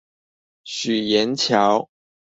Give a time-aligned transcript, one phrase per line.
[0.63, 1.87] 許顏橋